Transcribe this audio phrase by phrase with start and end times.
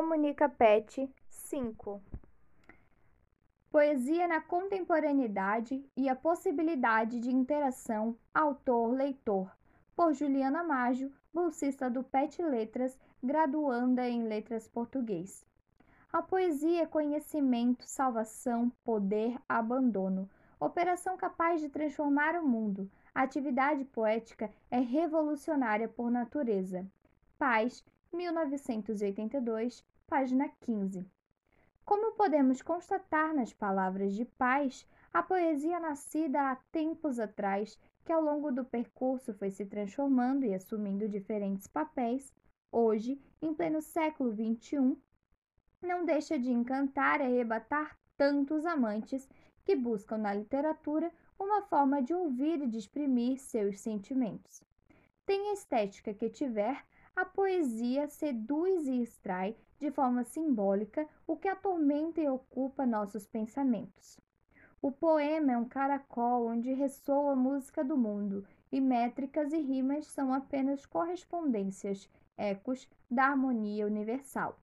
[0.00, 2.02] Comunica Pet 5
[3.70, 9.54] Poesia na contemporaneidade e a possibilidade de interação autor-leitor,
[9.94, 15.44] por Juliana Maggio, bolsista do PET Letras, graduanda em Letras Português.
[16.10, 22.90] A poesia é conhecimento, salvação, poder, abandono, operação capaz de transformar o mundo.
[23.14, 26.90] A atividade poética é revolucionária por natureza.
[27.38, 31.06] Paz, 1982, página 15.
[31.84, 38.20] Como podemos constatar nas palavras de Paz, a poesia nascida há tempos atrás, que ao
[38.20, 42.32] longo do percurso foi se transformando e assumindo diferentes papéis,
[42.70, 44.96] hoje, em pleno século XXI,
[45.82, 49.28] não deixa de encantar e arrebatar tantos amantes
[49.64, 54.62] que buscam na literatura uma forma de ouvir e de exprimir seus sentimentos.
[55.24, 56.84] Tem a estética que tiver,
[57.20, 64.18] a poesia seduz e extrai de forma simbólica o que atormenta e ocupa nossos pensamentos.
[64.80, 70.06] O poema é um caracol onde ressoa a música do mundo, e métricas e rimas
[70.06, 74.58] são apenas correspondências, ecos da harmonia universal.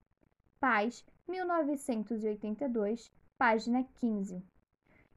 [0.59, 4.43] Paz, 1982, página 15.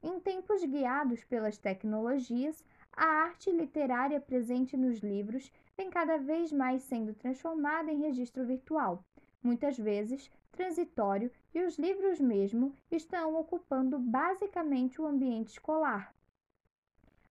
[0.03, 6.83] Em tempos guiados pelas tecnologias, a arte literária presente nos livros vem cada vez mais
[6.83, 9.03] sendo transformada em registro virtual,
[9.41, 16.13] muitas vezes transitório, e os livros mesmo estão ocupando basicamente o ambiente escolar.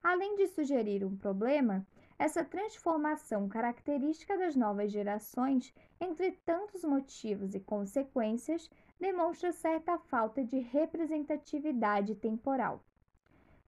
[0.03, 1.87] Além de sugerir um problema,
[2.19, 10.59] essa transformação característica das novas gerações, entre tantos motivos e consequências, demonstra certa falta de
[10.59, 12.85] representatividade temporal.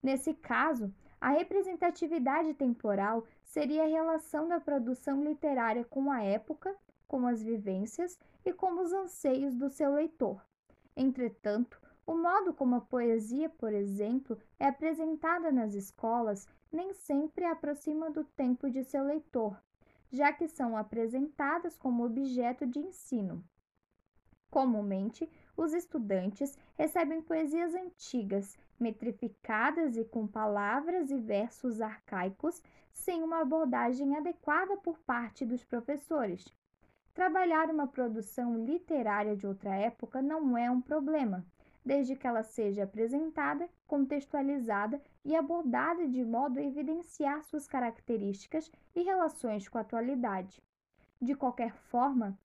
[0.03, 6.75] Nesse caso, a representatividade temporal seria a relação da produção literária com a época,
[7.07, 10.45] com as vivências e com os anseios do seu leitor.
[10.97, 18.11] Entretanto, o modo como a poesia, por exemplo, é apresentada nas escolas nem sempre aproxima
[18.11, 19.57] do tempo de seu leitor,
[20.11, 23.45] já que são apresentadas como objeto de ensino.
[24.51, 32.61] Comumente, os estudantes recebem poesias antigas, metrificadas e com palavras e versos arcaicos,
[32.93, 36.53] sem uma abordagem adequada por parte dos professores.
[37.15, 41.47] Trabalhar uma produção literária de outra época não é um problema,
[41.85, 49.03] desde que ela seja apresentada, contextualizada e abordada de modo a evidenciar suas características e
[49.03, 50.63] relações com a atualidade.
[51.21, 52.37] De qualquer forma,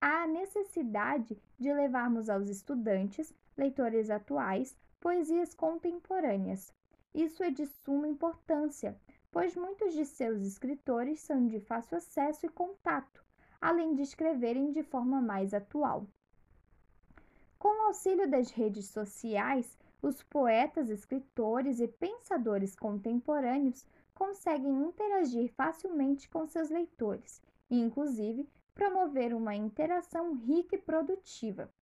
[0.00, 6.74] há necessidade de levarmos aos estudantes, leitores atuais, poesias contemporâneas.
[7.14, 9.00] Isso é de suma importância,
[9.30, 13.24] pois muitos de seus escritores são de fácil acesso e contato,
[13.60, 16.08] além de escreverem de forma mais atual.
[17.56, 26.28] Com o auxílio das redes sociais, os poetas, escritores e pensadores contemporâneos conseguem interagir facilmente
[26.28, 27.40] com seus leitores
[27.70, 31.72] e, inclusive, promover uma interação rica e produtiva.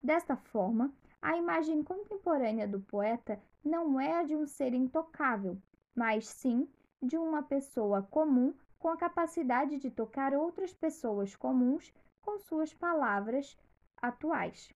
[0.00, 5.60] Desta forma, a imagem contemporânea do poeta não é a de um ser intocável,
[5.94, 6.68] mas sim
[7.02, 11.92] de uma pessoa comum com a capacidade de tocar outras pessoas comuns
[12.22, 13.58] com suas palavras
[14.00, 14.72] atuais.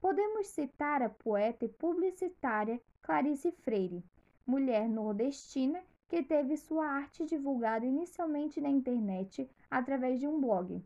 [0.00, 4.04] Podemos citar a poeta e publicitária Clarice Freire,
[4.46, 10.82] mulher nordestina que teve sua arte divulgada inicialmente na internet através de um blog,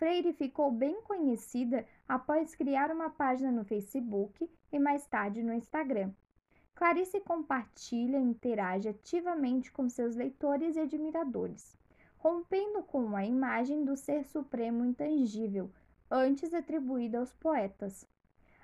[0.00, 6.10] Freire ficou bem conhecida após criar uma página no Facebook e mais tarde no Instagram.
[6.74, 11.76] Clarice compartilha e interage ativamente com seus leitores e admiradores,
[12.16, 15.70] rompendo com a imagem do ser supremo intangível,
[16.10, 18.08] antes atribuída aos poetas.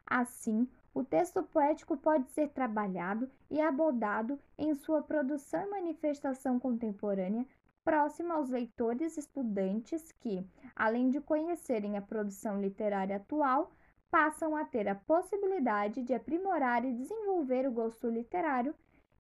[0.07, 7.47] Assim, o texto poético pode ser trabalhado e abordado em sua produção e manifestação contemporânea
[7.87, 10.45] próxima aos leitores estudantes que,
[10.75, 13.71] além de conhecerem a produção literária atual,
[14.11, 18.75] passam a ter a possibilidade de aprimorar e desenvolver o gosto literário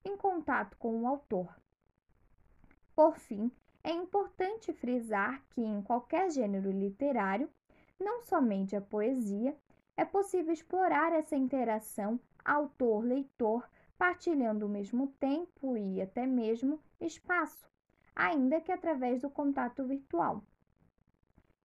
[0.05, 1.49] em contato com o autor.
[2.93, 3.53] Por fim,
[3.85, 7.49] é importante frisar que em qualquer gênero literário,
[8.01, 9.57] não somente a poesia,
[9.97, 13.63] é possível explorar essa interação autor-leitor,
[13.97, 17.67] partilhando o mesmo tempo e até mesmo espaço,
[18.17, 20.43] ainda que através do contato virtual.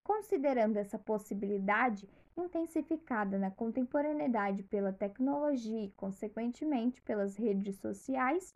[0.04, 2.08] Considerando essa possibilidade
[2.38, 8.54] intensificada na contemporaneidade pela tecnologia e, consequentemente, pelas redes sociais,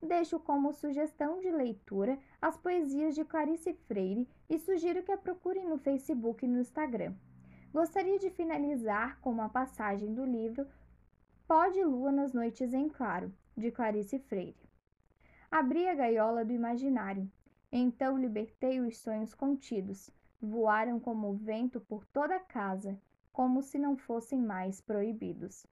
[0.00, 5.68] deixo como sugestão de leitura as poesias de Clarice Freire e sugiro que a procurem
[5.68, 7.14] no Facebook e no Instagram.
[7.72, 10.66] Gostaria de finalizar com uma passagem do livro
[11.46, 14.63] Pode Lua nas Noites em Claro, de Clarice Freire.
[15.56, 17.30] Abri a gaiola do imaginário,
[17.70, 20.10] então libertei os sonhos contidos,
[20.42, 23.00] voaram como o vento por toda a casa,
[23.32, 25.64] como se não fossem mais proibidos.